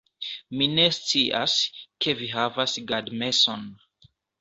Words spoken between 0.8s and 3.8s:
scias, ke vi havas gadmeson